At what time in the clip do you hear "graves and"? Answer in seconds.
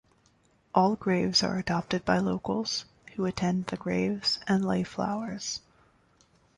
3.77-4.65